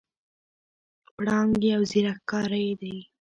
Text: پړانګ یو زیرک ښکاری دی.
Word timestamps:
پړانګ 1.15 1.53
یو 1.71 1.81
زیرک 1.91 2.17
ښکاری 2.21 2.67
دی. 2.81 2.97